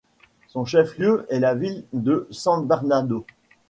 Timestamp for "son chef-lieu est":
0.47-1.39